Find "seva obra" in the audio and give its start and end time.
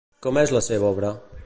0.69-1.17